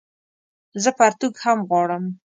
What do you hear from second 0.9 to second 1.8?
پرتوګ هم